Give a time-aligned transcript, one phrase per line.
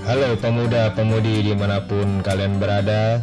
[0.00, 3.20] Halo pemuda-pemudi di mana pun kalian berada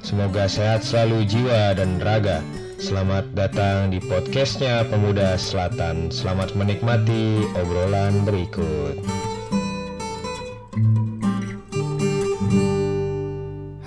[0.00, 2.38] Semoga sehat selalu jiwa dan raga.
[2.78, 6.08] Selamat datang di podcastnya Pemuda Selatan.
[6.14, 9.02] Selamat menikmati obrolan berikut.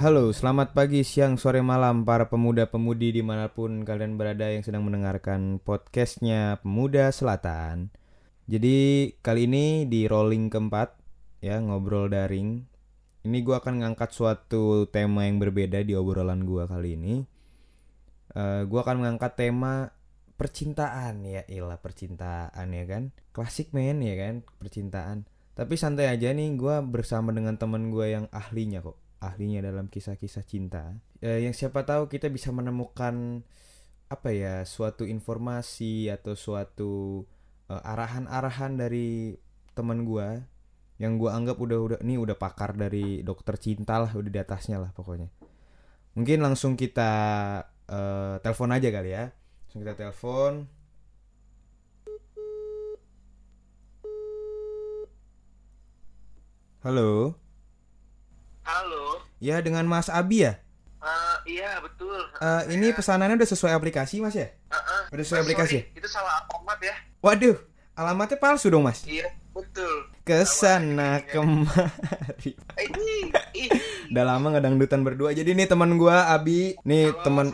[0.04, 4.84] Halo, selamat pagi, siang, sore, malam para pemuda-pemudi di mana pun kalian berada yang sedang
[4.84, 7.88] mendengarkan podcastnya Pemuda Selatan.
[8.52, 11.03] Jadi kali ini di rolling keempat
[11.44, 12.64] ya ngobrol daring.
[13.24, 17.16] Ini gue akan ngangkat suatu tema yang berbeda di obrolan gue kali ini.
[18.34, 19.92] Uh, gue akan mengangkat tema
[20.40, 25.28] percintaan ya, ilah percintaan ya kan, klasik men ya kan, percintaan.
[25.54, 30.44] Tapi santai aja nih, gue bersama dengan teman gue yang ahlinya kok ahlinya dalam kisah-kisah
[30.44, 30.92] cinta
[31.24, 33.48] eh, yang siapa tahu kita bisa menemukan
[34.12, 37.24] apa ya suatu informasi atau suatu
[37.72, 39.34] uh, arahan-arahan dari
[39.74, 40.44] teman gue
[41.02, 44.78] yang gue anggap udah udah ini udah pakar dari dokter cinta lah udah di atasnya
[44.78, 45.30] lah pokoknya
[46.14, 47.12] mungkin langsung kita
[47.90, 50.70] uh, telepon aja kali ya langsung kita telepon
[56.86, 57.38] halo
[58.64, 59.20] Halo.
[59.44, 60.56] Ya dengan Mas Abi ya?
[61.04, 62.16] Uh, iya betul.
[62.40, 64.56] Uh, ini pesanannya udah sesuai aplikasi Mas ya?
[64.72, 65.84] Uh, uh, udah sesuai aplikasi?
[65.84, 66.96] Sorry, itu salah alamat ya?
[67.20, 67.60] Waduh,
[67.92, 69.04] alamatnya palsu dong Mas?
[69.04, 70.13] Iya betul.
[70.24, 72.56] Ke sana kemari.
[74.08, 75.36] udah lama ngedangdutan berdua.
[75.36, 77.52] Jadi nih teman gua Abi, nih teman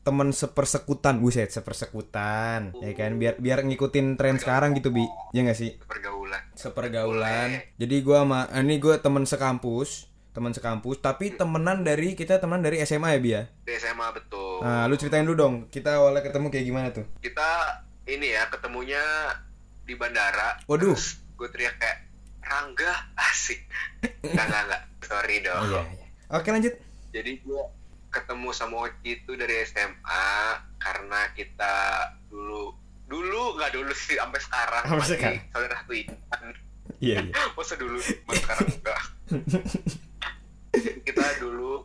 [0.00, 2.80] teman sepersekutan, buset sepersekutan, uh.
[2.80, 3.20] ya kan?
[3.20, 5.04] Biar biar ngikutin tren sekarang gitu bi,
[5.36, 5.76] ya nggak sih?
[5.76, 6.42] Sepergaulan.
[6.56, 7.48] Sepergaulan.
[7.52, 7.76] Boleh.
[7.76, 12.78] Jadi gua sama, ini gua teman sekampus teman sekampus tapi temenan dari kita teman dari
[12.86, 13.42] SMA ya Bia ya?
[13.66, 17.82] di SMA betul nah lu ceritain dulu dong kita awalnya ketemu kayak gimana tuh kita
[18.06, 19.02] ini ya ketemunya
[19.82, 20.94] di bandara waduh
[21.40, 21.98] gue teriak kayak
[22.44, 23.64] Rangga asik.
[24.26, 25.60] Enggak enggak enggak sorry dong.
[25.60, 26.06] Oh, iya, iya.
[26.36, 26.74] oke lanjut.
[27.12, 27.62] Jadi gue
[28.10, 30.26] ketemu sama Oci itu dari SMA
[30.82, 31.74] karena kita
[32.26, 32.74] dulu
[33.06, 35.42] dulu nggak dulu sih sampai sekarang sampai sekarang.
[35.50, 36.14] saudara satu iya
[36.98, 37.18] iya.
[37.56, 39.00] Masa dulu sekarang enggak.
[41.06, 41.82] Kita dulu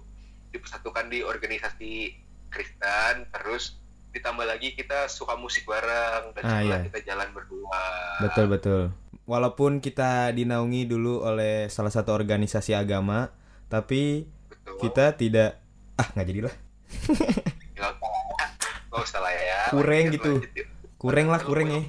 [0.53, 2.13] dipersatukan di organisasi
[2.53, 3.75] Kristen terus
[4.15, 6.77] ditambah lagi kita suka musik bareng dan ah, iya.
[6.87, 7.83] kita jalan berdua.
[8.23, 8.81] Betul betul.
[9.27, 13.35] Walaupun kita dinaungi dulu oleh salah satu organisasi agama
[13.67, 14.87] tapi betul.
[14.87, 15.59] kita tidak
[15.99, 16.55] ah nggak jadilah.
[17.75, 19.19] Nggak usah.
[19.19, 19.59] Lah ya.
[19.75, 20.33] Kurang gitu.
[20.95, 21.83] kurang lah kurang ya.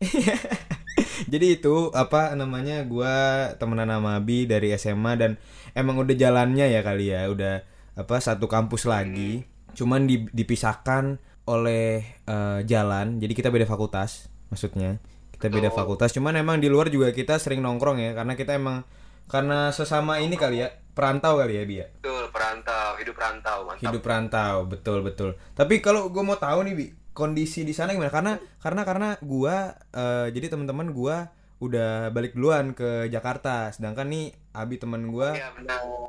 [1.32, 3.16] jadi itu apa namanya gue
[3.56, 5.40] temenan sama Abi dari SMA dan
[5.72, 7.64] emang udah jalannya ya kali ya udah
[7.96, 9.48] apa satu kampus lagi.
[9.72, 13.18] Cuman dipisahkan oleh uh, jalan.
[13.18, 15.02] Jadi kita beda fakultas maksudnya.
[15.34, 16.14] Kita beda fakultas.
[16.14, 18.86] Cuman emang di luar juga kita sering nongkrong ya karena kita emang
[19.26, 22.88] karena sesama ini kali ya perantau kali ya Bi betul perantau.
[23.02, 23.82] Hidup perantau mantap.
[23.82, 25.30] Hidup perantau betul betul.
[25.58, 28.12] Tapi kalau gue mau tahu nih Bi kondisi di sana gimana?
[28.12, 31.28] Karena karena karena gua uh, jadi teman-teman gua
[31.60, 33.68] udah balik duluan ke Jakarta.
[33.70, 35.52] Sedangkan nih Abi teman gua ya,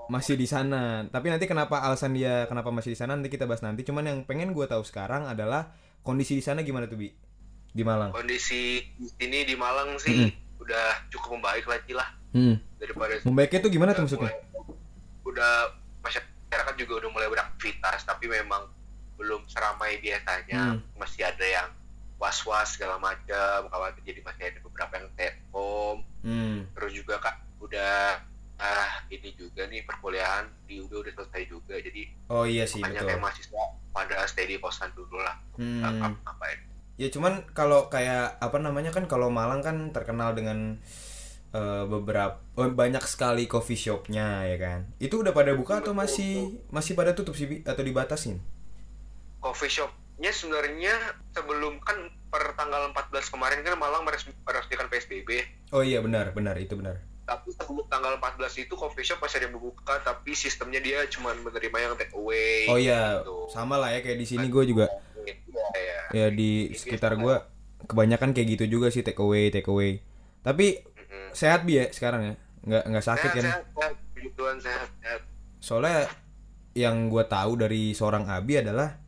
[0.07, 1.05] masih di sana.
[1.11, 3.83] Tapi nanti kenapa alasan dia kenapa masih di sana nanti kita bahas nanti.
[3.83, 7.11] Cuman yang pengen gua tahu sekarang adalah kondisi di sana gimana tuh bi?
[7.71, 8.15] Di Malang.
[8.15, 10.63] Kondisi di sini di Malang sih -hmm.
[10.63, 12.09] udah cukup membaik lagi lah.
[12.31, 12.55] Hmm.
[12.79, 14.31] daripada membaiknya tuh gimana tuh maksudnya?
[15.27, 18.71] Udah masyarakat juga udah mulai beraktivitas tapi memang
[19.19, 20.79] belum seramai biasanya.
[20.79, 20.95] Hmm.
[20.95, 21.67] masih ada yang
[22.21, 26.05] was-was segala macam khawatir jadi masih ada beberapa yang stay home.
[26.21, 26.69] Hmm.
[26.77, 28.21] terus juga kak udah
[28.61, 33.01] ah ini juga nih perkuliahan di udah udah selesai juga jadi oh iya sih banyak
[33.01, 35.33] yang mahasiswa pada stay di kosan dulu lah.
[35.57, 35.81] Hmm.
[36.21, 36.61] ngapain
[37.01, 40.77] ya cuman kalau kayak apa namanya kan kalau Malang kan terkenal dengan
[41.55, 44.79] uh, beberapa oh, banyak sekali coffee shopnya ya kan?
[45.01, 48.37] Itu udah pada buka atau masih masih pada tutup sih atau dibatasin?
[49.41, 49.71] Coffee
[50.21, 50.93] shopnya sebenarnya
[51.33, 51.97] sebelum kan
[52.29, 55.41] per tanggal 14 kemarin kan Malang meresmikan PSBB.
[55.73, 57.01] Oh iya benar benar itu benar.
[57.25, 61.33] Tapi sebelum tanggal 14 itu coffee shop masih ada yang membuka tapi sistemnya dia cuma
[61.33, 62.69] menerima yang take away.
[62.69, 63.49] Oh iya gitu.
[63.49, 64.93] sama lah ya kayak di sini gue juga.
[65.73, 67.35] Ya, ya di sekitar gue
[67.89, 70.05] kebanyakan kayak gitu juga sih take away take away.
[70.45, 71.33] Tapi mm-hmm.
[71.33, 73.45] sehat bi ya sekarang ya nggak nggak sakit sehat, kan?
[73.49, 73.95] Sehat,
[74.37, 75.21] sehat, sehat, sehat.
[75.57, 76.05] Soalnya
[76.77, 79.00] yang gue tahu dari seorang Abi adalah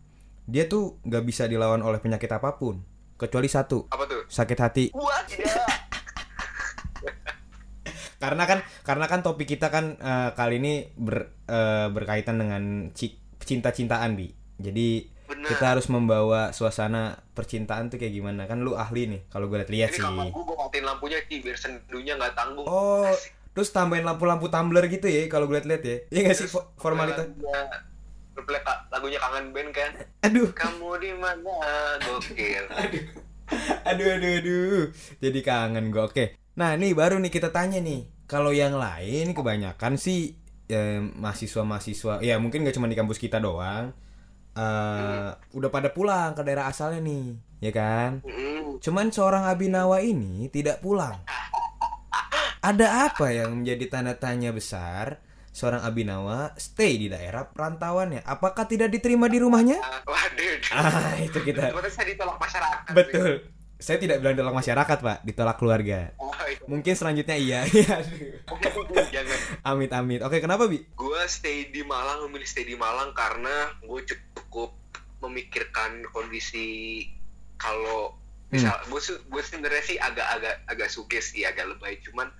[0.43, 2.83] dia tuh nggak bisa dilawan oleh penyakit apa pun
[3.15, 4.21] kecuali satu apa tuh?
[4.27, 4.85] sakit hati.
[4.91, 5.23] Wah,
[8.23, 12.91] karena kan karena kan topik kita kan uh, kali ini ber, uh, berkaitan dengan
[13.39, 14.31] cinta-cintaan bi.
[14.59, 15.47] Jadi Bener.
[15.47, 18.47] kita harus membawa suasana percintaan tuh kayak gimana.
[18.47, 20.03] Kan lu ahli nih kalau gue lihat-lihat sih.
[20.03, 22.63] ini gue matiin lampunya sih biar sendunya nggak tanggung.
[22.67, 23.07] Oh
[23.53, 25.97] terus tambahin lampu-lampu tumbler gitu ya kalau gue liat-liat ya.
[26.09, 27.27] Iya gak sih fo- formalitas?
[27.27, 27.92] Lagunya-
[28.33, 29.91] Replay ka- lagunya kangen band kan?
[30.25, 30.49] Aduh.
[30.53, 31.53] Kamu di mana?
[32.01, 32.65] Gokil.
[32.81, 33.05] Aduh.
[33.85, 34.83] Aduh aduh
[35.19, 36.25] jadi kangen gue oke.
[36.57, 38.07] Nah nih baru nih kita tanya nih.
[38.25, 40.33] Kalau yang lain kebanyakan sih
[40.65, 43.91] eh, mahasiswa-mahasiswa ya mungkin gak cuma di kampus kita doang
[44.53, 47.25] eh udah pada pulang ke daerah asalnya nih
[47.59, 48.21] ya kan?
[48.21, 48.77] Mm-mm.
[48.79, 51.19] cuman seorang Abinawa ini tidak pulang.
[52.69, 55.19] Ada apa yang menjadi tanda tanya besar
[55.53, 58.25] seorang Abinawa stay di daerah perantauannya.
[58.25, 59.77] Apakah tidak diterima di rumahnya?
[59.79, 60.57] Ah, waduh.
[60.73, 61.69] Ah itu kita.
[61.93, 62.97] Saya ditolak masyarakat sih.
[62.97, 63.31] betul.
[63.77, 65.17] Saya tidak bilang ditolak masyarakat pak.
[65.21, 66.17] Ditolak keluarga.
[66.17, 66.57] Oh, iya.
[66.65, 67.59] mungkin selanjutnya iya.
[67.69, 68.01] Iya,
[69.13, 70.21] jangan amit amit.
[70.25, 70.81] Oke kenapa bi?
[70.97, 74.73] Gue stay di Malang memilih stay di Malang karena gue cukup
[75.21, 77.05] memikirkan kondisi
[77.61, 78.17] kalau
[78.49, 82.01] misal gue gue sebenarnya sih agak-agak agak suges sih agak lebay.
[82.01, 82.31] Cuman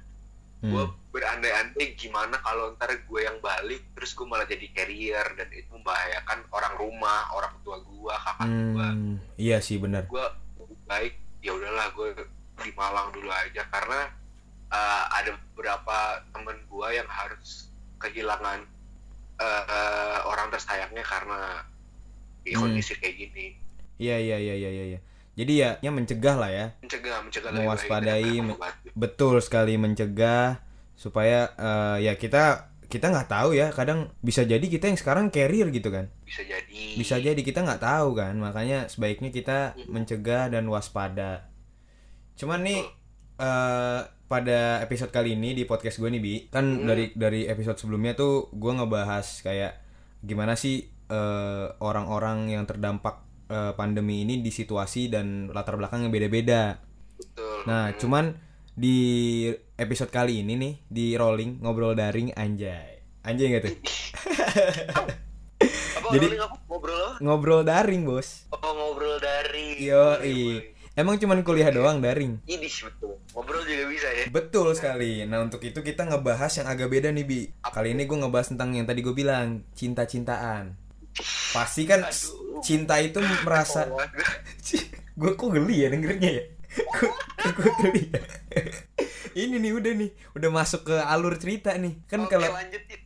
[0.63, 0.95] gue Hmm.
[1.11, 6.39] berandai-andai gimana kalau ntar gue yang balik terus gue malah jadi carrier dan itu membahayakan
[6.49, 10.07] orang rumah orang tua gue kakak gue Hmm, iya sih benar.
[10.07, 10.23] Gue
[10.85, 12.15] baik ya udahlah gue
[12.63, 13.67] di Malang dulu aja.
[13.67, 14.07] Karena
[14.69, 15.97] uh, ada beberapa
[16.31, 17.67] temen gue yang harus
[17.99, 18.63] kehilangan
[19.37, 21.63] uh, orang tersayangnya karena
[22.41, 22.67] di Hmm.
[22.67, 23.45] kondisi kayak gini.
[23.95, 24.99] Iya iya iya iya iya
[25.33, 26.65] jadi ya ya mencegah lah ya.
[26.79, 28.87] Mencegah mencegah Mewaspadai, daripada me- mengobati.
[28.93, 30.61] betul sekali mencegah
[30.93, 35.73] supaya eh, ya kita kita nggak tahu ya kadang bisa jadi kita yang sekarang carrier
[35.73, 36.13] gitu kan.
[36.21, 36.83] Bisa jadi.
[36.93, 41.49] Bisa jadi kita nggak tahu kan makanya sebaiknya kita mencegah dan waspada.
[42.37, 42.81] Cuman nih
[43.41, 48.13] eh pada episode kali ini di podcast gue nih bi kan dari dari episode sebelumnya
[48.13, 49.77] tuh gue ngebahas kayak
[50.21, 56.13] gimana sih eh, orang-orang yang terdampak eh, pandemi ini di situasi dan latar belakang yang
[56.13, 56.79] beda-beda
[57.63, 58.35] Nah, cuman
[58.73, 62.99] di episode kali ini nih di rolling ngobrol daring anjay.
[63.23, 63.75] Anjay gak tuh?
[65.95, 66.35] apa jadi-
[66.67, 67.05] ngobrol?
[67.23, 68.51] Ngobrol daring, Bos.
[68.51, 70.39] oh ngobrol dari Yoi.
[70.93, 72.37] Emang cuman kuliah doang daring.
[72.45, 75.25] ini betul ngobrol juga bisa ya Betul sekali.
[75.25, 77.39] Nah, untuk itu kita ngebahas yang agak beda nih, Bi.
[77.63, 80.77] Kali ini gue ngebahas tentang yang tadi gue bilang, cinta-cintaan.
[81.51, 82.59] Pasti kan Aduh.
[82.59, 83.99] cinta itu merasa Oh,
[85.19, 86.43] gue kok geli ya dengernya ya?
[87.49, 88.21] Gue geli ya?
[89.35, 90.09] Ini nih udah nih.
[90.33, 92.01] Udah masuk ke alur cerita nih.
[92.05, 92.49] Kan kalau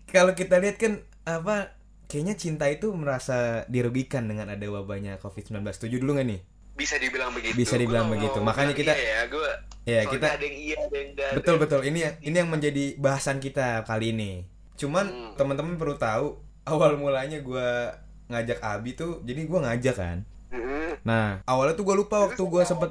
[0.06, 1.76] kalau kita lihat kan apa
[2.08, 6.40] kayaknya cinta itu merasa dirugikan dengan ada wabahnya covid-19 setuju dulu gak nih?
[6.74, 7.56] Bisa dibilang begitu.
[7.56, 8.40] Bisa dibilang Gua begitu.
[8.40, 9.50] Makanya kita- iya ya gue
[9.88, 11.80] ya kita ada yang iya ada yang enggak betul betul.
[11.82, 14.32] Ini ini yang menjadi bahasan kita kali ini.
[14.76, 15.34] Cuman Hmm.
[15.36, 17.68] teman-teman perlu tahu awal mulanya gue
[18.28, 20.18] ngajak Abi tuh jadi gue ngajak kan.
[21.08, 22.90] Nah awalnya tuh gue lupa waktu gue sempet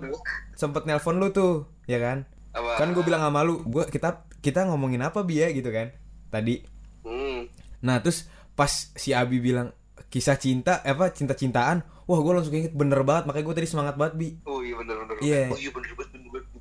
[0.57, 2.25] sempet nelpon lu tuh ya kan?
[2.57, 2.81] Apa?
[2.81, 5.53] Kan gue bilang sama lu gue kita kita ngomongin apa bi ya?
[5.53, 5.93] Gitu kan
[6.33, 6.65] tadi.
[7.07, 7.47] Hmm.
[7.85, 8.27] nah terus
[8.59, 9.71] pas si Abi bilang
[10.11, 13.29] kisah cinta eh, apa cinta cintaan wah gue langsung inget bener banget.
[13.29, 14.29] Makanya gue tadi semangat banget bi.
[14.49, 15.43] Oh iya bener bener Iya.
[15.53, 16.16] oh iya bener banget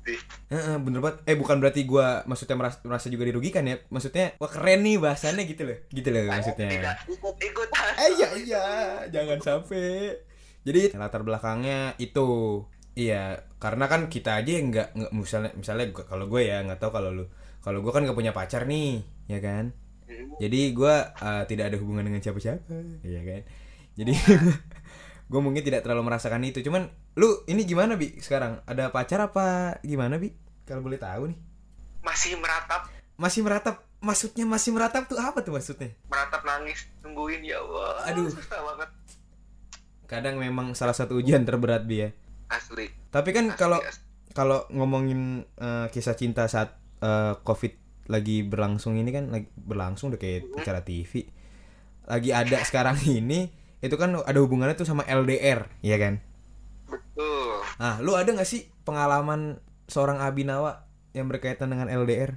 [0.08, 0.20] ya.
[0.54, 1.16] Heeh, bener banget.
[1.26, 3.82] Eh bukan berarti gue maksudnya merasa, merasa juga dirugikan ya.
[3.90, 5.78] Maksudnya wah keren nih bahasannya gitu loh.
[5.90, 6.70] Gitu loh maksudnya.
[6.70, 7.34] Tidak ikut.
[7.42, 8.64] Ikutan eh iya iya.
[9.10, 10.14] Jangan sampai.
[10.66, 12.62] Jadi latar belakangnya itu.
[12.96, 16.90] Iya karena kan kita aja yang nggak nggak misalnya misalnya kalau gue ya nggak tahu
[16.94, 17.24] kalau lu.
[17.60, 19.74] Kalau gue kan nggak punya pacar nih ya kan?
[20.06, 20.38] Hmm.
[20.38, 22.62] jadi gue uh, tidak ada hubungan dengan siapa-siapa
[23.02, 23.42] ya kan?
[23.98, 24.14] Jadi
[25.30, 26.62] gue mungkin tidak terlalu merasakan itu.
[26.62, 28.60] Cuman lu ini gimana bi sekarang?
[28.68, 30.36] Ada pacar apa gimana bi?
[30.68, 31.38] Kalau boleh tahu nih.
[32.04, 32.92] Masih meratap.
[33.16, 33.82] Masih meratap?
[34.04, 35.96] Maksudnya masih meratap tuh apa tuh maksudnya?
[36.12, 38.12] Meratap nangis tungguin ya Allah.
[38.12, 38.28] Aduh.
[38.28, 38.90] susah banget.
[40.06, 42.12] Kadang memang salah satu ujian terberat bi ya.
[42.52, 42.92] Asli.
[43.10, 43.80] Tapi kan kalau
[44.36, 47.72] kalau ngomongin eh, kisah cinta saat eh, covid
[48.06, 51.26] lagi berlangsung ini kan lagi berlangsung udah kayak acara TV
[52.06, 53.50] lagi ada sekarang ini
[53.82, 56.22] itu kan ada hubungannya tuh sama LDR ya kan
[57.76, 62.36] nah lu ada nggak sih pengalaman seorang Abinawa yang berkaitan dengan LDR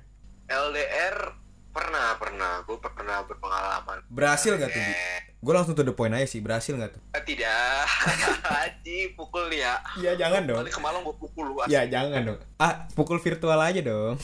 [0.50, 2.53] LDR pernah pernah.
[2.65, 3.98] Gue pernah berpengalaman.
[4.10, 4.81] Berhasil nggak tuh?
[4.81, 7.01] Eh, gue langsung to the point aja sih berhasil nggak tuh?
[7.24, 7.86] Tidak.
[8.53, 9.74] Haji pukul nih ya.
[10.01, 10.60] Iya jangan dong.
[10.65, 12.39] Kali ke Malang gue pukul lu ya jangan dong.
[12.60, 14.17] Ah pukul virtual aja dong.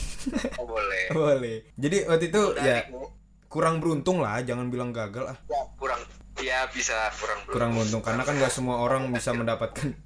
[0.60, 1.04] Oh, boleh.
[1.16, 1.56] Boleh.
[1.78, 3.08] Jadi waktu itu Dari ya gua,
[3.46, 5.38] kurang beruntung lah jangan bilang gagal ah.
[5.48, 6.02] Ya, kurang.
[6.36, 9.96] Ya bisa kurang kurang beruntung karena kan nggak semua orang bisa mendapatkan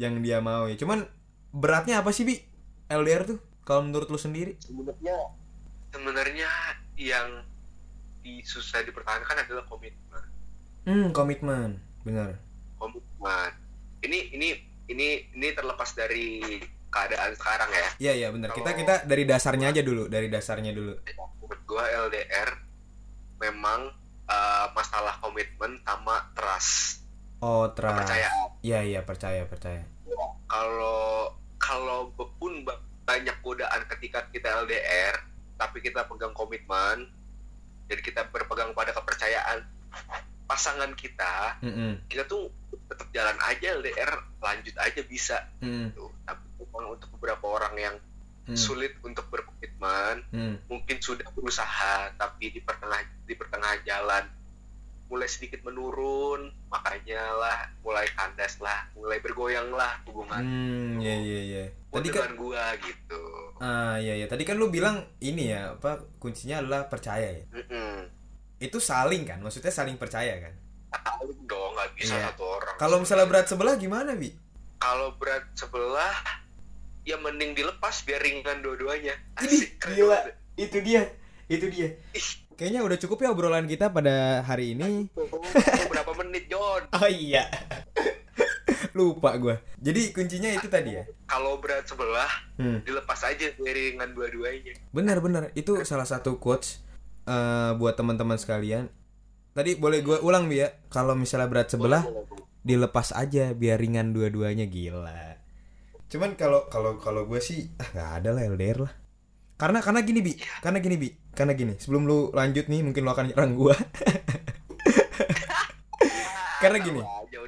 [0.00, 0.76] yang dia mau ya.
[0.78, 1.06] Cuman
[1.54, 2.40] beratnya apa sih bi?
[2.90, 4.58] LDR tuh kalau menurut lu sendiri?
[4.60, 5.16] Sebenarnya
[5.94, 6.50] sebenarnya
[6.98, 7.42] yang
[8.44, 10.24] susah dipertahankan adalah komitmen.
[10.84, 11.80] Hmm komitmen.
[12.04, 12.36] Benar.
[12.76, 13.50] Komitmen.
[14.04, 14.48] Ini ini
[14.88, 16.60] ini ini terlepas dari
[16.92, 17.88] keadaan sekarang ya.
[17.98, 18.52] Iya iya benar.
[18.52, 20.94] Kita kita dari dasarnya aja dulu dari dasarnya dulu.
[21.64, 22.52] Gua LDR
[23.40, 23.92] memang
[24.28, 27.03] uh, masalah komitmen sama trust
[27.44, 27.92] Oh, trust.
[27.94, 29.84] kepercayaan Iya, iya, percaya, percaya.
[30.46, 35.12] kalau kalau pun ba- banyak godaan ketika kita LDR
[35.54, 37.04] tapi kita pegang komitmen
[37.84, 39.60] dan kita berpegang pada kepercayaan
[40.44, 42.04] pasangan kita Mm-mm.
[42.06, 42.48] kita tuh
[42.86, 45.92] tetap jalan aja LDR lanjut aja bisa Mm-mm.
[45.92, 47.96] tuh tapi untuk beberapa orang yang
[48.44, 48.52] Mm.
[48.54, 50.54] sulit untuk berkomitmen Mm.
[50.66, 54.24] mungkin sudah berusaha tapi di pertengah di pertengahan jalan
[55.14, 61.40] mulai sedikit menurun makanya lah mulai kandas lah mulai bergoyang lah hubungan Hmm, iya, iya,
[61.46, 61.64] iya.
[61.86, 63.22] Tadi kan, gua gitu
[63.62, 64.26] ah, iya, iya.
[64.26, 67.44] Tadi kan lu bilang ini ya, apa kuncinya adalah percaya ya.
[67.54, 68.10] Mm-mm.
[68.58, 70.54] Itu saling kan, maksudnya saling percaya kan.
[70.90, 72.30] tahu dong nggak bisa Iya.
[72.30, 74.34] satu orang Kalau misalnya berat sebelah gimana, Bi?
[74.76, 76.14] kalau berat sebelah
[77.02, 80.18] ya mending dilepas biar ringan dua-duanya Ini gila.
[80.54, 81.02] Itu dia,
[81.46, 81.94] itu dia.
[82.54, 85.10] Kayaknya udah cukup ya obrolan kita pada hari ini.
[85.92, 87.50] Berapa menit John Oh iya.
[88.96, 89.58] Lupa gua.
[89.78, 91.04] Jadi kuncinya itu tadi ya.
[91.26, 92.78] kalau berat sebelah Hmm.
[92.86, 96.78] dilepas aja biar ringan dua-duanya Benar benar itu salah satu quotes
[97.26, 98.86] eh, buat teman-teman sekalian.
[99.50, 100.70] Tadi boleh gue ulang bi ya.
[100.86, 102.06] Kalau misalnya berat sebelah
[102.62, 105.42] dilepas aja biar ringan dua-duanya gila.
[106.06, 108.94] Cuman kalau kalau kalau gue sih ah nggak ada lah LDR lah.
[109.54, 111.74] Karena karena gini bi, karena gini bi, karena gini.
[111.76, 113.74] Sebelum lu lanjut nih mungkin lu akan nyerang gue.
[116.64, 116.96] Karena gini,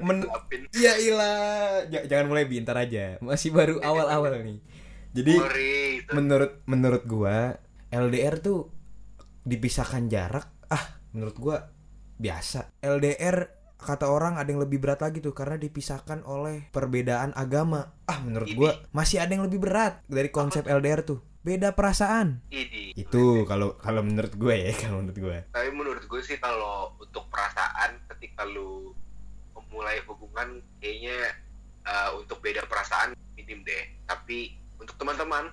[0.05, 0.29] men-.
[0.77, 3.17] Iya ilah, J- jangan mulai bi, ntar aja.
[3.17, 4.61] Masih baru awal-awal nih.
[5.17, 5.33] Jadi
[6.13, 7.57] menurut menurut gua
[7.89, 8.69] LDR tuh
[9.41, 11.57] dipisahkan jarak ah menurut gua
[12.19, 17.97] biasa LDR kata orang ada yang lebih berat lagi tuh karena dipisahkan oleh perbedaan agama
[18.05, 22.91] ah menurut gua masih ada yang lebih berat dari konsep LDR tuh beda perasaan Ini.
[22.93, 27.23] itu kalau kalau menurut gue ya kalau menurut gue Tapi menurut gue sih kalau untuk
[27.27, 28.91] perasaan ketika lu
[29.53, 31.15] memulai hubungan kayaknya
[31.81, 33.83] uh, untuk beda perasaan minim deh.
[34.03, 35.47] Tapi untuk teman-teman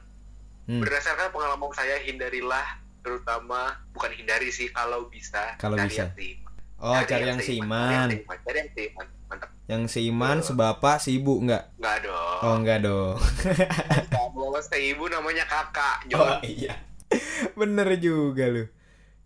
[0.64, 0.80] Hmm.
[0.80, 2.64] berdasarkan pengalaman saya hindarilah
[2.98, 6.00] terutama bukan hindari sih kalau bisa Kalau cari bisa.
[6.00, 6.52] yang seiman.
[6.80, 8.38] oh cari yang seiman Cari yang seiman.
[8.40, 9.06] Cari yang seiman.
[9.24, 9.48] Mantap.
[9.64, 12.38] yang seiman sebapak seibu enggak Enggak dong.
[12.40, 13.12] oh enggak dong
[14.54, 16.38] Kalau seibu namanya kakak, Oh John.
[16.46, 16.78] iya.
[17.58, 18.70] Bener juga lu.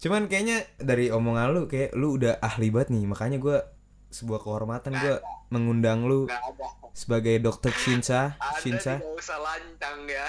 [0.00, 3.04] Cuman kayaknya dari omongan lu Kayak lu udah ahli banget nih.
[3.04, 3.61] Makanya gue
[4.08, 5.20] Sebuah kehormatan gue
[5.50, 6.32] Mengundang lu.
[6.97, 8.92] Sebagai dokter Shinsa Ada Shinsa.
[8.97, 10.25] tidak usah lancang ya.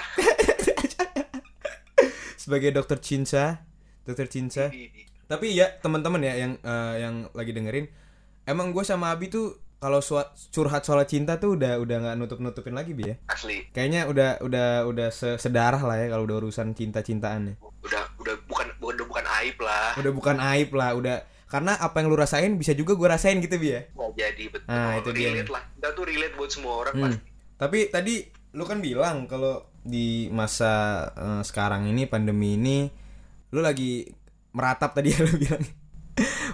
[2.36, 3.64] Sebagai dokter Shinsa
[4.04, 4.28] Dokter
[4.68, 7.88] di- Tapi ya teman-teman ya Yang eh, yang lagi dengerin
[8.44, 10.04] Emang gue sama Abi tuh kalau
[10.50, 13.64] curhat soal cinta tuh udah udah nggak nutup nutupin lagi bi ya Asli.
[13.72, 18.36] kayaknya udah udah udah se- sedarah lah ya kalau udah urusan cinta cintaan Udah udah
[18.44, 19.96] bukan udah bukan aib lah.
[19.96, 21.16] udah bukan aib lah udah
[21.48, 23.82] karena apa yang lu rasain bisa juga gue rasain gitu bi ya
[24.12, 24.68] jadi betul.
[24.68, 25.64] Ah, itu dia relate lah.
[25.72, 27.04] Kita tuh relate buat semua orang Hmm.
[27.08, 27.20] pasti.
[27.56, 28.14] Tapi tadi
[28.52, 30.72] lu kan bilang kalau di masa
[31.10, 32.84] eh, sekarang ini pandemi ini
[33.50, 34.04] lu lagi
[34.52, 35.64] meratap tadi ya lu bilang.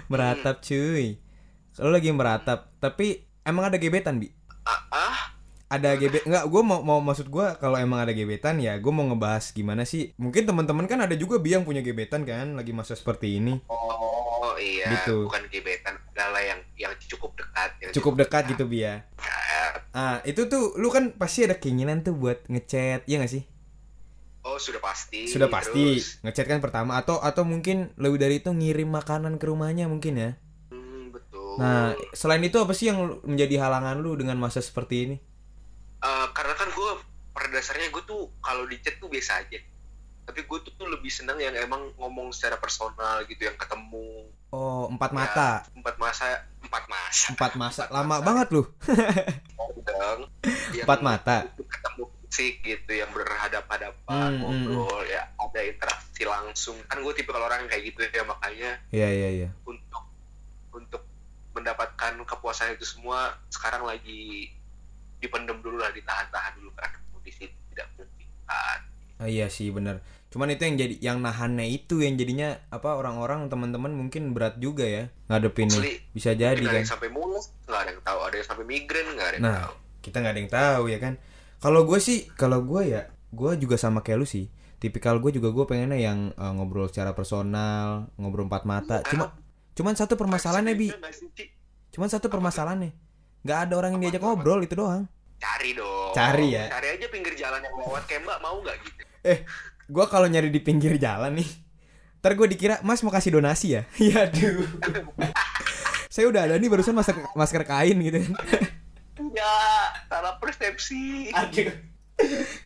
[0.07, 1.19] meratap cuy.
[1.77, 4.33] Lu lagi meratap, tapi emang ada gebetan, Bi?
[4.91, 5.33] Ah?
[5.67, 9.03] Ada gebet enggak gue mau mau maksud gua kalau emang ada gebetan ya gue mau
[9.03, 12.95] ngebahas gimana sih mungkin teman-teman kan ada juga bi yang punya gebetan kan lagi masa
[12.95, 15.27] seperti ini Oh iya, Gitu.
[15.27, 17.69] bukan gebetan, adalah yang yang cukup dekat.
[17.83, 19.73] Yang cukup dekat gitu bi ya dekat.
[19.91, 23.43] ah itu tuh lu kan pasti ada keinginan tuh buat ngechat ya gak sih
[24.47, 25.27] Oh sudah pasti.
[25.27, 29.43] Sudah pasti Terus, ngechat kan pertama atau atau mungkin lebih dari itu ngirim makanan ke
[29.43, 30.29] rumahnya mungkin ya.
[31.57, 31.61] Hmm.
[31.61, 35.17] Nah, selain itu apa sih yang menjadi halangan lu dengan masa seperti ini?
[35.97, 36.91] Eh, karena kan gue
[37.33, 39.57] pada dasarnya gue tuh kalau di chat tuh biasa aja.
[40.23, 44.27] Tapi gue tuh, tuh lebih senang yang emang ngomong secara personal gitu, yang ketemu.
[44.49, 45.49] Oh, empat Ya, mata.
[45.71, 46.25] empat masa,
[46.59, 47.25] empat masa.
[47.31, 47.81] Empat masa.
[47.83, 48.25] Empat Lama masa.
[48.25, 48.63] banget lu.
[49.79, 50.19] dong.
[50.83, 51.37] Empat mata.
[51.57, 57.31] ketemu fisik gitu yang berhadapan-hadapan Hmm, hmm, ngobrol ya ada interaksi langsung kan gue tipe
[57.31, 59.49] kalau orang kayak gitu ya makanya Iya, iya, iya.
[59.63, 60.03] untuk
[60.69, 61.06] untuk
[61.57, 64.53] mendapatkan kepuasan itu semua sekarang lagi
[65.17, 68.79] dipendem dulu lah ditahan-tahan dulu karena kondisi tidak memungkinkan
[69.17, 69.97] Ah, iya sih bener
[70.27, 74.83] Cuman itu yang jadi yang nahannya itu yang jadinya apa orang-orang teman-teman mungkin berat juga
[74.83, 75.79] ya ngadepinnya.
[75.79, 76.03] Asli.
[76.11, 76.91] Bisa jadi Mungkin ada kan.
[76.93, 79.73] sampai mules nggak ada yang tahu ada yang sampai migrain nggak ada yang Nah, tahu
[80.03, 81.13] kita nggak ada yang tahu ya kan.
[81.57, 83.01] Kalau gue sih, kalau gue ya,
[83.33, 84.45] gue juga sama kayak lu sih.
[84.77, 89.01] Tipikal gue juga gue pengennya yang eh, ngobrol secara personal, ngobrol empat mata.
[89.07, 89.33] Cuma,
[89.77, 91.45] cuman satu permasalahannya bi, Iya
[91.93, 92.91] cuman satu permasalahannya.
[93.45, 95.05] Nggak ada orang yang diajak ngobrol itu doang.
[95.37, 96.17] cari dong.
[96.17, 96.65] Cari ya.
[96.65, 98.09] cari aja pinggir jalan yang lewat.
[98.09, 99.01] Kayak mbak mau nggak gitu?
[99.21, 99.39] Eh,
[99.85, 101.49] gue kalau nyari di pinggir jalan nih,
[102.17, 103.81] Ntar gue dikira Mas mau kasih donasi ya?
[104.01, 104.65] Ya aduh.
[106.13, 108.33] Saya udah ada nih barusan masker, masker kain gitu.
[109.13, 109.53] Kan ya
[110.09, 111.29] salah persepsi.
[111.29, 111.96] Aduh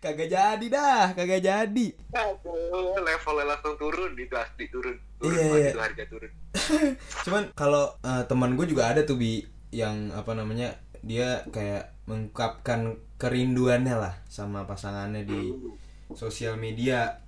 [0.03, 1.87] Kagak jadi dah Kagak jadi.
[2.15, 4.97] Aduh, levelnya langsung turun itu asli turun.
[5.19, 5.71] Turun banget iya.
[5.71, 6.31] itu harga turun.
[7.27, 12.99] Cuman kalau eh, teman gue juga ada tuh Bi Yang apa namanya Dia kayak mengungkapkan
[13.15, 15.51] kerinduannya lah Sama pasangannya di
[16.15, 17.21] sosial media.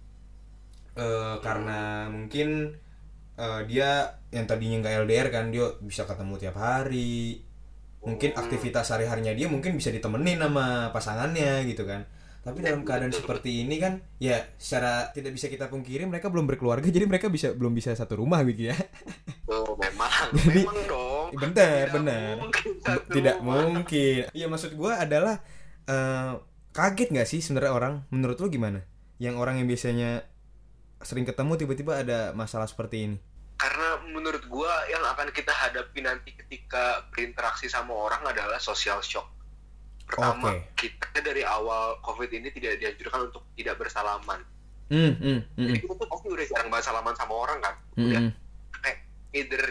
[0.96, 2.72] Eh, Karena mungkin
[3.36, 7.44] eh, dia yang tadinya nggak LDR kan Dia bisa ketemu tiap hari
[8.04, 12.04] Mungkin aktivitas sehari-harinya dia mungkin bisa ditemenin sama pasangannya gitu kan.
[12.44, 16.84] Tapi dalam keadaan seperti ini kan ya secara tidak bisa kita pungkiri mereka belum berkeluarga
[16.84, 18.76] jadi mereka bisa belum bisa satu rumah gitu ya.
[19.48, 20.12] Oh memang.
[20.44, 21.28] Jadi- memang dong.
[21.34, 22.70] bener Tidak bener mungkin
[23.10, 23.64] tidak rumah.
[23.72, 24.22] mungkin.
[24.36, 25.40] Iya maksud gua adalah
[25.88, 26.32] eh,
[26.76, 27.94] kaget nggak sih sebenarnya orang?
[28.12, 28.84] Menurut lu gimana?
[29.24, 30.28] Yang orang yang biasanya
[31.00, 33.18] sering ketemu tiba-tiba ada masalah seperti ini?
[33.56, 39.26] Karena menurut gua yang akan kita hadapi nanti ketika berinteraksi sama orang adalah social shock.
[40.06, 40.78] Pertama Oke.
[40.78, 44.40] kita dari awal covid ini tidak dianjurkan untuk tidak bersalaman.
[44.94, 45.68] Hmm hmm hmm.
[45.74, 47.76] Jadi kita tuh pasti udah jarang banget salaman sama orang kan?
[47.98, 48.32] Hmm, udah hmm,
[48.84, 48.98] kayak
[49.34, 49.64] either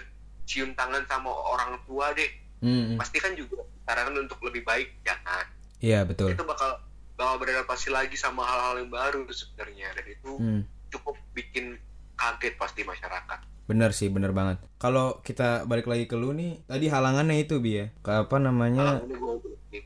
[0.48, 2.30] cium tangan sama orang tua deh.
[2.62, 2.98] Hmm, hmm.
[2.98, 5.46] pasti kan juga sarankan untuk lebih baik jangan
[5.82, 6.30] iya betul.
[6.30, 6.78] Itu bakal
[7.18, 9.90] bakal beradaptasi lagi sama hal-hal yang baru sebenarnya.
[9.98, 10.62] Dan itu hmm.
[10.94, 11.76] cukup bikin
[12.14, 14.58] kaget pasti masyarakat Bener sih, bener banget.
[14.76, 18.98] Kalau kita balik lagi ke lu nih, tadi halangannya itu bi ya, ke apa namanya?
[18.98, 19.32] Kalau ini gue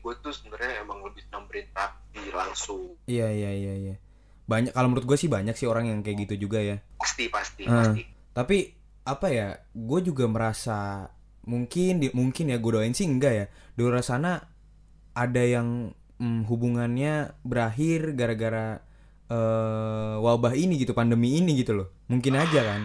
[0.07, 3.95] gue tuh sebenarnya emang lebih senang berinteraksi langsung Iya iya iya iya.
[4.47, 6.79] Banyak kalau menurut gue sih banyak sih orang yang kayak gitu juga ya.
[6.99, 7.91] pasti pasti Ah.
[7.91, 8.57] pasti Tapi
[9.03, 9.55] apa ya?
[9.75, 11.07] Gue juga merasa
[11.47, 13.45] mungkin di, mungkin ya gue doain sih enggak ya.
[13.75, 14.39] Di luar sana
[15.15, 18.79] ada yang mm, hubungannya berakhir gara-gara
[19.27, 21.87] eh, wabah ini gitu, pandemi ini gitu loh.
[22.07, 22.81] Mungkin aja kan.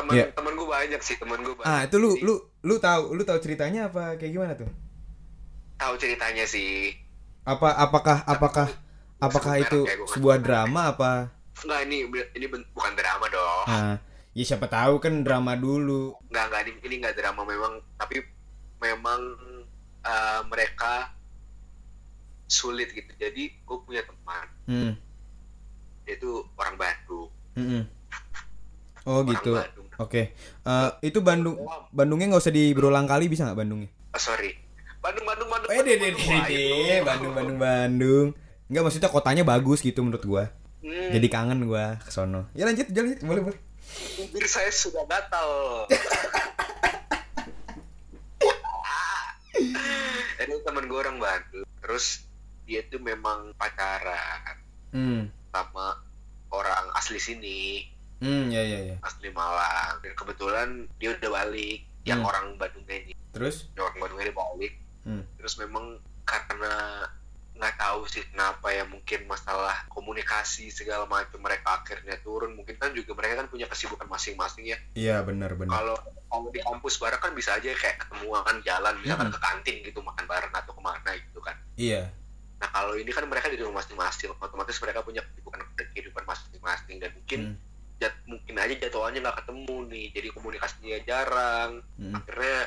[0.00, 0.26] Teman Iya.
[0.32, 2.22] teman gue banyak sih teman gue banyak Ah itu lu sih.
[2.22, 4.70] lu lu tahu lu tahu ceritanya apa kayak gimana tuh?
[5.76, 6.92] tahu ceritanya sih
[7.42, 8.68] Apa apakah apakah
[9.18, 11.12] apakah itu sebuah drama apa?
[11.58, 11.96] Enggak ini
[12.30, 13.96] ini bukan drama dong Nah,
[14.30, 16.16] ya siapa tahu kan drama dulu.
[16.26, 18.20] nggak nggak ini ini nggak drama memang tapi
[18.78, 19.20] memang
[20.00, 21.12] eh, mereka
[22.46, 24.92] sulit gitu jadi gue punya teman Hmm.
[26.02, 27.82] dia itu orang Bandung mm-mm.
[29.02, 29.52] Oh orang gitu.
[29.52, 30.32] Bandung Oke.
[30.64, 31.60] Eh, itu Bandung
[31.90, 33.90] Bandungnya nggak usah di berulang kali bisa nggak Bandungnya?
[34.10, 34.56] Oh, sorry
[34.98, 37.00] Bandung Bandung Bandung Eh deh deh Bandung, deh.
[37.02, 38.26] Bandung Bandung Bandung.
[38.66, 40.44] Enggak maksudnya kotanya bagus gitu menurut gua.
[40.80, 42.48] Hmm, Jadi kangen gua ke sono.
[42.52, 43.20] Ya lanjut, lanjut.
[43.20, 43.60] boleh boleh.
[44.16, 45.50] bibir saya sudah gatal
[50.38, 52.22] Jadi teman gue orang Bandung terus
[52.64, 54.56] dia tuh memang pacaran
[54.90, 55.30] Hmm.
[55.50, 56.02] sama
[56.50, 57.86] orang asli sini
[58.20, 58.96] Hmm, ya ya ya.
[59.00, 62.28] asli Malang dan kebetulan dia udah balik yang Hmm.
[62.28, 63.68] orang Bandungnya ini Terus?
[63.72, 65.24] yang orang Bandungnya dia balik Hmm.
[65.34, 67.08] terus memang karena
[67.52, 72.88] nggak tahu sih kenapa ya mungkin masalah komunikasi segala macam mereka akhirnya turun mungkin kan
[72.90, 75.68] juga mereka kan punya kesibukan masing-masing ya Iya benar benar.
[75.70, 79.34] kalau kalau di kampus bareng kan bisa aja kayak ketemuan jalan misalkan Hmm.
[79.34, 82.08] ke kantin gitu makan bareng atau ke mana gitu kan Iya.
[82.56, 87.10] nah kalau ini kan mereka di rumah masing-masing otomatis mereka punya kesibukan kehidupan masing-masing dan
[87.14, 87.56] mungkin Hmm.
[88.00, 92.16] Jat, mungkin aja jadwalnya nggak ketemu nih jadi komunikasinya jarang Hmm.
[92.16, 92.58] akhirnya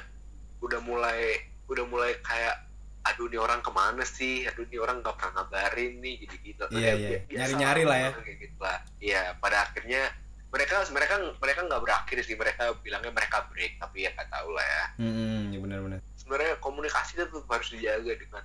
[0.59, 1.21] udah mulai
[1.65, 2.69] udah mulai kayak
[3.03, 6.63] aduh nih orang ke mana sih aduh nih orang nggak pernah ngabarin nih jadi gitu
[6.71, 7.17] Iya, iya.
[7.27, 8.09] Nyari-nyari lah ya.
[8.15, 10.07] kayak gitu lah iya pada akhirnya
[10.47, 14.63] mereka mereka mereka nggak berakhir sih mereka bilangnya mereka break tapi ya nggak tahu lah
[14.63, 15.99] ya Hmm, ya benar benar.
[16.15, 18.43] sebenarnya komunikasi itu harus dijaga dengan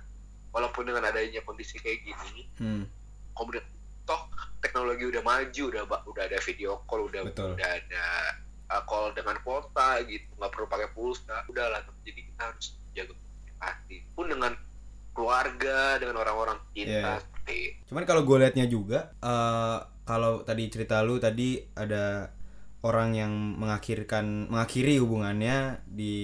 [0.49, 2.83] walaupun dengan adanya kondisi kayak gini Hmm.
[3.31, 3.78] komunikasi
[4.09, 4.25] toh
[4.65, 7.53] teknologi udah maju udah udah ada video call udah Betul.
[7.53, 8.05] udah ada
[8.73, 13.13] uh, call dengan kuota gitu nggak perlu pakai pulsa udah lah jadi kita harus jaga
[13.13, 14.53] komunikasi pun dengan
[15.13, 17.21] keluarga dengan orang-orang Iya, cinta iya.
[17.21, 17.57] seperti
[17.89, 22.33] Cuman kalau gue liatnya juga, eh kalau tadi cerita lu tadi ada
[22.85, 26.15] orang yang mengakhirkan mengakhiri hubungannya di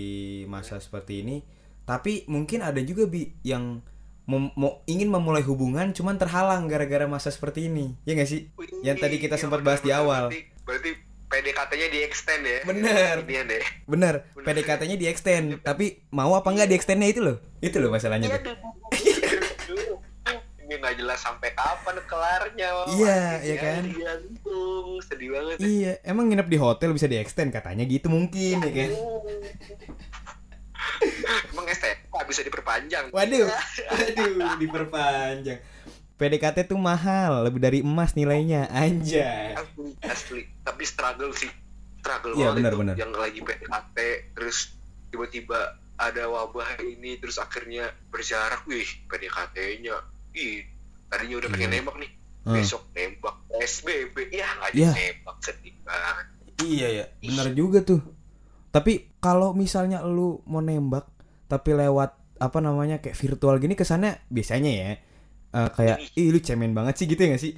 [0.48, 1.42] masa seperti ini,
[1.84, 3.82] tapi mungkin ada juga bi yang
[4.26, 8.50] mem- mau ingin memulai hubungan cuman terhalang gara-gara masa seperti ini, ya nggak sih?
[8.82, 10.28] Yang tadi kita Iya, sempat bahas di awal.
[10.28, 10.92] berarti, berarti
[11.26, 13.16] PDKT-nya di extend ya Bener.
[13.20, 14.46] Inian deh Bener, Bener.
[14.46, 18.30] PDKT-nya di extend, tapi mau apa nggak di extendnya itu loh, itu loh masalahnya.
[18.30, 18.56] Iya, tuh.
[20.60, 23.84] ini nggak jelas sampai kapan kelarnya Iya, iya kan?
[23.86, 24.98] gantung.
[25.00, 28.92] sedih banget Iya, emang nginep di hotel bisa di extend katanya gitu mungkin ya kan?
[31.48, 33.10] Emang STK bisa diperpanjang?
[33.10, 33.48] Waduh,
[33.92, 35.60] waduh, diperpanjang.
[36.16, 39.52] PDKT tuh mahal, lebih dari emas nilainya, anjay.
[39.54, 40.42] Asli, asli.
[40.62, 41.52] Tapi struggle sih.
[41.98, 42.96] struggle Iya, banget itu benar.
[42.96, 43.98] yang lagi PDKT
[44.32, 44.78] terus
[45.08, 45.58] tiba-tiba
[45.96, 49.96] ada wabah ini terus akhirnya berjarak wih PDKT-nya
[50.32, 50.62] ih
[51.08, 51.82] tadinya udah pengen Iya.
[51.82, 52.12] nembak nih
[52.44, 52.54] Hmm.
[52.54, 54.86] besok nembak PSBB ya nggak jadi
[55.18, 56.26] nembak sedih banget
[56.58, 58.00] Iya ya, benar juga tuh.
[58.70, 61.10] Tapi kalau misalnya lu mau nembak
[61.48, 64.90] tapi lewat apa namanya kayak virtual gini kesannya biasanya ya
[65.52, 67.54] eh, kayak ih lu cemen banget sih gitu ya gak sih?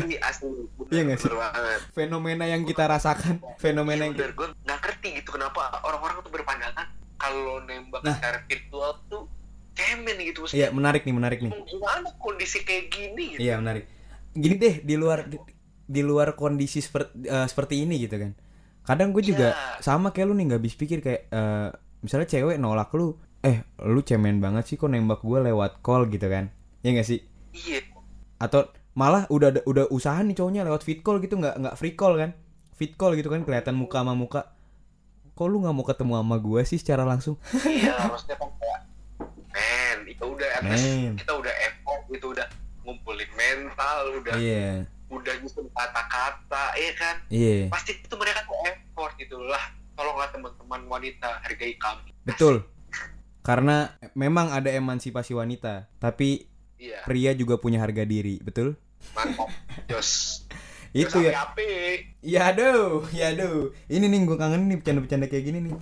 [0.00, 1.28] ini asli bener, Iya nggak sih?
[1.28, 6.32] banget Fenomena yang kita rasakan, fenomena yang bener gue nggak ngerti gitu kenapa orang-orang tuh
[6.32, 8.16] berpandangan kalau nembak Nah.
[8.16, 9.22] secara virtual tuh
[9.76, 11.52] cemen gitu Iya, menarik nih, menarik nih.
[11.68, 13.84] gimana kondisi kayak gini gitu Iya, menarik.
[14.32, 15.36] Gini deh, di luar di,
[15.84, 17.14] di luar kondisi seperti
[17.46, 18.32] seperti ini gitu kan.
[18.88, 19.84] Kadang gue juga Iya.
[19.84, 21.68] sama kayak lu nih nggak habis pikir kayak eh,
[22.00, 26.24] misalnya cewek nolak lu, eh lu cemen banget sih kok nembak gue lewat call gitu
[26.26, 26.48] kan.
[26.80, 27.20] Ya gak sih?
[27.50, 27.84] iya
[28.38, 32.14] atau malah udah udah usaha nih cowoknya lewat fit call gitu nggak nggak free call
[32.14, 32.30] kan
[32.72, 34.54] fit call gitu kan kelihatan muka sama muka
[35.34, 37.34] kok lu nggak mau ketemu sama gua sih secara langsung
[37.66, 38.80] iya maksudnya kan kayak
[39.50, 40.50] men itu udah
[41.18, 42.46] kita udah effort gitu udah
[42.82, 47.16] ngumpulin mental udah iya udah nyusun kata-kata iya kan?
[47.32, 47.56] Iya.
[47.72, 49.72] Pasti itu mereka tuh effort gitu lah.
[49.96, 52.12] Tolonglah teman-teman wanita hargai kami.
[52.22, 52.64] Betul.
[53.42, 56.44] Karena memang ada emansipasi wanita tapi
[56.76, 57.00] iya.
[57.08, 58.76] pria juga punya harga diri betul?
[59.16, 59.48] Mantap.
[59.88, 60.44] Jos.
[60.96, 61.48] Itu ya.
[61.48, 61.72] api.
[62.24, 63.04] Ya aduh.
[63.12, 63.72] Ya aduh.
[63.88, 65.74] Ini nih gue kangen nih bercanda-bercanda kayak gini nih.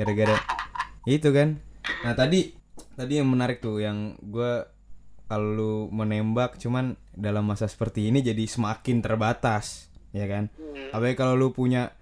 [0.00, 0.36] Gara-gara
[1.08, 1.60] itu kan.
[2.04, 2.56] Nah tadi
[2.96, 4.64] tadi yang menarik tuh yang gue
[5.30, 11.14] kalau lu menembak cuman dalam masa seperti ini jadi semakin terbatas ya kan Hmm, apalagi
[11.14, 11.94] kalau lu punya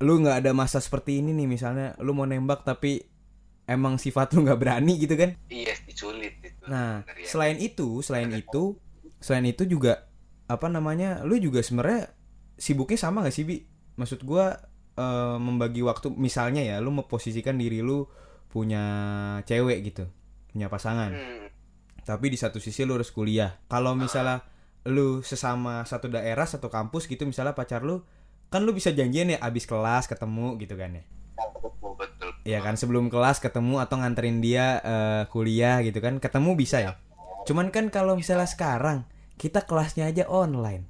[0.00, 3.04] lu nggak ada masa seperti ini nih misalnya lu mau nembak tapi
[3.64, 7.26] emang sifat lu nggak berani gitu kan iya sulit itu Nah, ya.
[7.26, 8.78] selain itu, selain itu,
[9.18, 10.06] selain itu juga
[10.46, 11.26] apa namanya?
[11.26, 12.06] Lu juga sebenarnya
[12.54, 13.66] sibuknya sama gak sih, Bi?
[13.98, 14.62] Maksud gua
[14.94, 18.06] eh, membagi waktu misalnya ya, lu memposisikan diri lu
[18.46, 18.82] punya
[19.42, 20.04] cewek gitu,
[20.50, 21.10] punya pasangan.
[21.10, 21.41] Hmm,
[22.02, 23.58] Tapi di satu sisi lu harus kuliah.
[23.70, 24.42] Kalau misalnya
[24.88, 28.02] lu sesama satu daerah, satu kampus gitu, misalnya pacar lu
[28.52, 31.04] kan lu bisa janjian ya abis kelas ketemu gitu kan ya.
[31.62, 36.58] betul betul Iya kan sebelum kelas ketemu atau nganterin dia eh, kuliah gitu kan ketemu
[36.58, 36.98] bisa ya.
[37.46, 39.06] Cuman kan kalau misalnya sekarang
[39.38, 40.86] kita kelasnya aja online,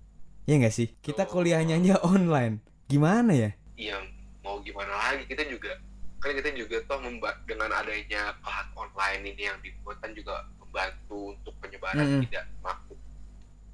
[0.48, 0.92] ya nggak sih?
[1.01, 3.51] Kita kuliahnya aja online, gimana ya?
[3.77, 3.98] iya
[4.46, 5.75] mau gimana lagi kita juga
[6.22, 11.37] kan kita juga toh memba- dengan adanya kelas online ini yang dibuat kan juga membantu
[11.37, 12.22] untuk penyebaran Mm-mm.
[12.26, 12.96] tidak makin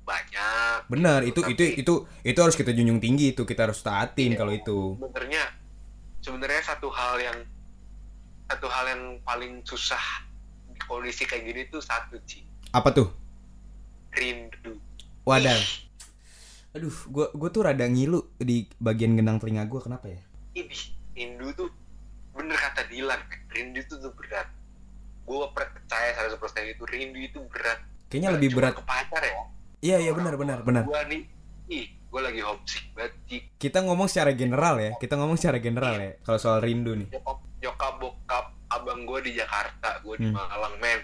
[0.02, 1.40] banyak Bener gitu.
[1.46, 1.94] itu itu Tapi itu
[2.26, 4.38] itu harus kita junjung tinggi itu kita harus taatin Iya.
[4.40, 4.78] kalau itu.
[4.98, 5.42] sebenarnya
[6.18, 7.38] sebenarnya satu hal yang
[8.48, 10.02] satu hal yang paling susah
[10.66, 12.42] di kondisi kayak gini tuh satu sih
[12.74, 13.08] Apa tuh?
[14.10, 14.74] rindu
[15.22, 15.60] Wadah.
[16.72, 20.20] Aduh, gua gua tuh rada ngilu di bagian genang telinga gua kenapa ya?
[20.56, 20.72] ini
[21.14, 21.68] rindu tuh
[22.32, 24.48] bener kata Dilan rindu itu tuh berat
[25.28, 27.76] gue percaya 100% itu rindu itu berat
[28.08, 28.72] Kayaknya Nggak lebih cuma berat.
[28.72, 29.36] ke pacar ya
[29.78, 30.82] Iya iya benar benar benar.
[30.82, 31.22] gue nih
[31.70, 33.12] ih gue lagi homesick banget.
[33.54, 34.96] Kita ngomong secara general ya.
[34.96, 36.16] Kita ngomong secara general ya.
[36.18, 37.06] Kalau soal rindu nih.
[37.12, 40.34] nyokap nyokap bokap abang gue di Jakarta gue di Hmm.
[40.34, 41.00] Malang men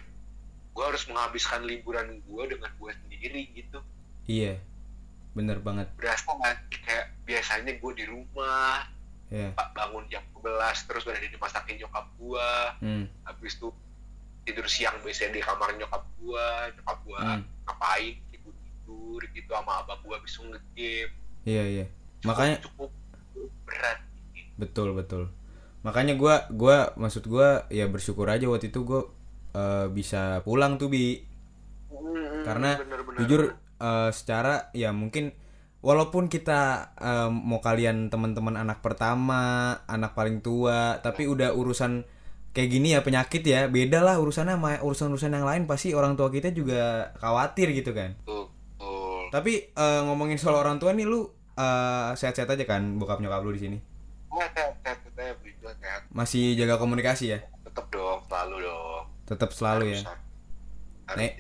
[0.71, 3.79] gue harus menghabiskan liburan gue dengan gue sendiri gitu
[4.27, 4.57] Iya.
[5.33, 5.93] Bener banget.
[5.95, 8.89] berasa nggak kayak biasanya gue di rumah
[9.51, 10.47] pak bangun jam 11
[10.85, 12.49] terus udah dimasakin nyokap gue
[12.81, 13.05] Hmm.
[13.23, 13.69] habis itu
[14.44, 17.42] tidur siang biasanya di kamar nyokap gue nyokap gue Hmm.
[17.64, 21.12] ngapain tidur tidur gitu sama abang gue habis itu nge-game
[21.44, 21.85] Iya iya.
[21.85, 22.90] Cukup- Makanya cukup
[23.64, 23.98] berat
[24.54, 25.22] betul betul.
[25.83, 29.04] Makanya gua gua maksud gua ya bersyukur aja waktu itu gua
[29.52, 31.20] eh, bisa pulang tuh bi
[31.88, 33.18] Hmm, karena bener-bener.
[33.20, 33.42] jujur
[33.78, 35.37] eh, secara ya mungkin
[35.80, 36.61] walaupun kita
[36.96, 39.42] eh, mau kalian teman-teman anak pertama
[39.85, 42.09] anak paling tua tapi udah urusan
[42.55, 46.31] kayak gini ya penyakit ya beda lah urusannya sama urusan-urusan yang lain pasti orang tua
[46.31, 48.47] kita juga khawatir gitu kan Tuh,
[48.79, 49.27] tuh.
[49.35, 51.27] tapi eh, ngomongin soal orang tua nih lu
[51.59, 53.79] eh, sehat-sehat aja kan bokap nyokap lu di sini
[55.64, 59.03] sehat, masih jaga komunikasi ya Tetep dong, selalu dong.
[59.27, 60.07] tetap selalu ya Harus,
[61.11, 61.19] harus.
[61.19, 61.33] Nek.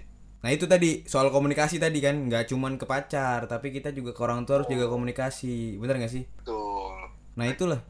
[0.44, 4.20] Nah itu tadi soal komunikasi tadi kan nggak cuman ke pacar tapi kita juga ke
[4.20, 6.24] orang tua harus jaga komunikasi bener nggak sih?
[6.42, 6.92] Betul.
[7.38, 7.80] Nah itulah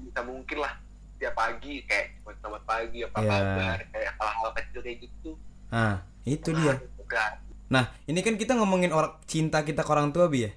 [0.00, 0.72] Bisa mungkin lah
[1.20, 3.28] tiap pagi kayak cuma selamat pagi apa Iya.
[3.28, 5.30] kabar kayak hal-hal kecil kayak gitu.
[5.68, 6.74] nah itu dia.
[7.04, 7.34] Berat.
[7.70, 10.50] Nah ini kan kita ngomongin orang cinta kita ke orang tua bi ya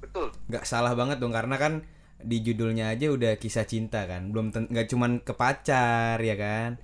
[0.00, 0.30] Betul.
[0.48, 1.82] nggak salah banget dong karena kan
[2.24, 6.80] di judulnya aja udah kisah cinta kan belum nggak cuman ke pacar ya kan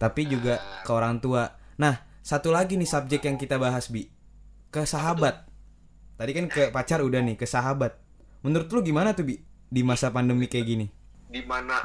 [0.00, 1.54] tapi juga ke orang tua.
[1.78, 4.08] Nah satu lagi nih subjek yang kita bahas bi
[4.72, 5.46] ke sahabat.
[6.18, 8.00] Tadi kan ke pacar udah nih ke sahabat.
[8.42, 9.36] Menurut lu gimana tuh bi?
[9.74, 10.86] di masa pandemi kayak gini?
[11.34, 11.82] di mana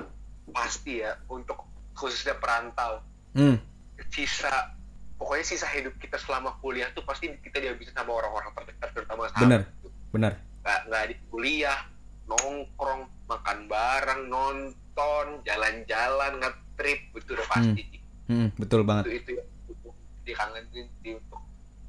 [0.52, 3.62] pasti ya untuk khususnya perantau Hmm,
[4.10, 4.74] sisa
[5.16, 9.70] pokoknya sisa hidup kita selama kuliah tuh pasti kita dihabisin sama orang-orang terdekat terutama sahabat
[9.70, 9.88] gitu.
[10.10, 10.34] benar.
[10.60, 11.80] nggak nggak di kuliah
[12.26, 18.00] nongkrong makan bareng nonton jalan-jalan ngetrip itu udah pasti sih.
[18.26, 19.06] Hmm, betul banget.
[19.06, 21.42] itu itu yang untuk dikangenin sih untuk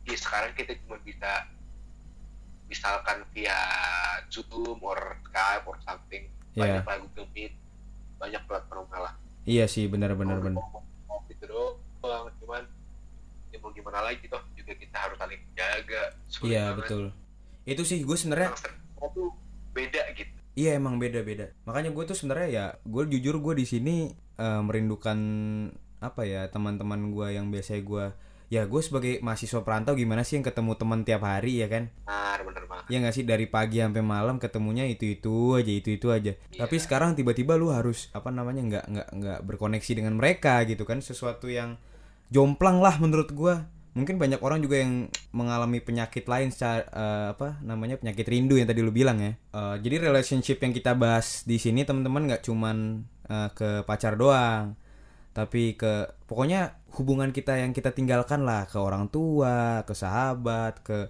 [0.04, 1.30] ya sekarang kita cuma bisa
[2.66, 3.56] misalkan via
[4.28, 6.82] Zoom or Skype or something Iya.
[6.82, 7.54] banyak lah Google Meet
[8.20, 9.14] banyak platform lah
[9.48, 10.60] Iya sih, benar-benar benar.
[11.32, 12.62] Gitu doang cuman
[13.50, 16.12] ya mau gimana lagi toh juga kita harus saling jaga
[16.44, 17.10] Iya, betul.
[17.64, 18.52] Itu sih gue sebenarnya
[19.72, 21.54] beda gitu Iya emang beda-beda.
[21.64, 25.18] Makanya gue tuh sebenarnya ya, gue jujur gue di sini eh, merindukan
[26.00, 28.04] apa ya teman-teman gue yang biasanya gue
[28.50, 31.86] ya gue sebagai mahasiswa perantau gimana sih yang ketemu teman tiap hari ya kan?
[32.02, 35.94] benar bener banget Ya nggak sih dari pagi sampai malam ketemunya itu itu aja itu
[35.94, 36.32] itu aja.
[36.34, 40.98] Tapi sekarang tiba-tiba lu harus apa namanya nggak nggak nggak berkoneksi dengan mereka gitu kan?
[40.98, 41.78] Sesuatu yang
[42.34, 43.70] jomplang lah menurut gua.
[43.94, 48.66] Mungkin banyak orang juga yang mengalami penyakit lain secara eh, apa namanya penyakit rindu yang
[48.66, 49.32] tadi lu bilang ya.
[49.54, 54.74] Eh, jadi relationship yang kita bahas di sini teman-teman nggak cuman eh, ke pacar doang,
[55.30, 61.06] tapi ke pokoknya hubungan kita yang kita tinggalkan lah ke orang tua, ke sahabat, ke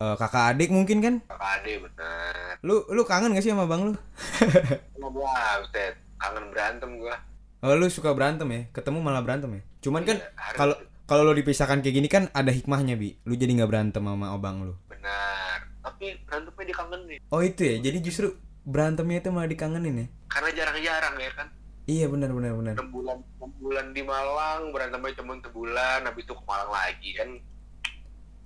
[0.00, 1.14] eh, kakak adik mungkin kan?
[1.28, 3.92] kakak ade bener Lu lu kangen gak sih sama bang lu?
[5.00, 7.16] Buset kangen berantem gua
[7.60, 8.60] Oh, lu suka berantem ya?
[8.72, 9.62] Ketemu malah berantem ya?
[9.84, 13.20] Cuman kan Iya, kalau kalau lo dipisahkan kayak gini kan ada hikmahnya bi.
[13.28, 14.74] Lu jadi nggak berantem sama abang lu.
[14.88, 17.76] benar tapi berantemnya dikangenin Oh itu ya.
[17.80, 18.32] Jadi justru
[18.64, 20.06] berantemnya itu malah dikangenin ya?
[20.30, 21.46] karena jarang-jarang ya kan
[21.90, 22.74] Iya benar benar benar.
[22.76, 27.30] enam bulan enam bulan di Malang berantemnya cuma sebulan habis itu ke Malang lagi kan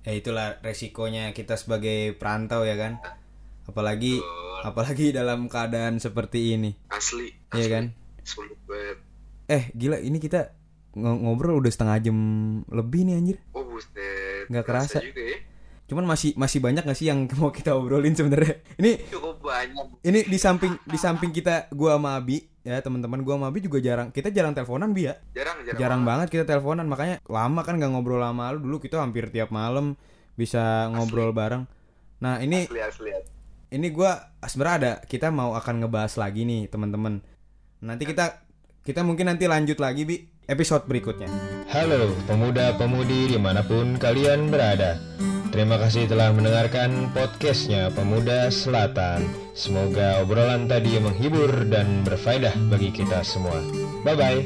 [0.01, 3.01] Ya itulah resikonya kita sebagai perantau ya kan.
[3.63, 4.59] Apalagi Betul.
[4.63, 6.73] apalagi dalam keadaan seperti ini.
[6.87, 7.71] asli Iya asli.
[7.71, 7.85] kan?
[8.23, 8.97] sulit banget
[9.47, 10.53] Eh gila ini kita
[10.95, 12.17] ng- ngobrol udah setengah jam
[12.67, 13.37] lebih nih anjir.
[13.51, 14.97] oh buset Nggak kerasa.
[14.99, 15.37] juga ya
[15.85, 18.61] Cuman masih masih banyak gak sih yang mau kita obrolin sebenarnya?
[18.81, 20.01] Ini cukup banyak.
[20.01, 23.77] ini di samping di samping kita gua sama Abi ya teman-teman gua sama Abi juga
[23.77, 25.13] jarang kita jarang teleponan bi ya?
[25.37, 26.27] Jarang jarang, jarang banget.
[26.33, 28.65] kita teleponan makanya lama kan nggak ngobrol lama lu.
[28.65, 29.93] Dulu kita hampir tiap malam
[30.33, 31.69] bisa ngobrol bareng.
[32.21, 33.29] Nah ini asli asli asli.
[33.77, 37.21] ini gua sebenarnya ada kita mau akan ngebahas lagi nih teman-teman.
[37.85, 38.41] Nanti kita
[38.81, 40.17] kita mungkin nanti lanjut lagi bi
[40.49, 41.29] episode berikutnya.
[41.69, 44.97] Halo pemuda-pemudi di mana pun kalian berada
[45.55, 49.23] Terima kasih telah mendengarkan podcastnya Pemuda Selatan.
[49.55, 53.63] Semoga obrolan tadi menghibur dan berfaedah bagi kita semua.
[54.03, 54.43] Bye-bye